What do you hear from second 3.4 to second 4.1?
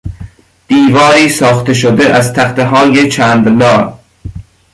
لا